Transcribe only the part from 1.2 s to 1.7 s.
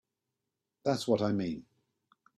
I mean.